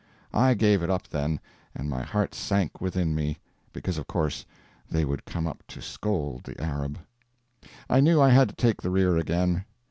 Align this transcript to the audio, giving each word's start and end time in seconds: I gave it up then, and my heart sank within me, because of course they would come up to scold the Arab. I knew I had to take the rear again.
I 0.33 0.55
gave 0.55 0.81
it 0.81 0.89
up 0.89 1.07
then, 1.07 1.39
and 1.75 1.87
my 1.87 2.01
heart 2.01 2.33
sank 2.33 2.81
within 2.81 3.13
me, 3.13 3.37
because 3.71 3.99
of 3.99 4.07
course 4.07 4.47
they 4.89 5.05
would 5.05 5.25
come 5.25 5.45
up 5.45 5.61
to 5.67 5.79
scold 5.79 6.43
the 6.45 6.59
Arab. 6.59 6.97
I 7.87 7.99
knew 7.99 8.19
I 8.19 8.29
had 8.29 8.49
to 8.49 8.55
take 8.55 8.81
the 8.81 8.89
rear 8.89 9.15
again. 9.17 9.63